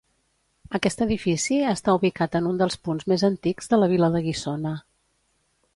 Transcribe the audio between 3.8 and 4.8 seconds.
la vila de Guissona.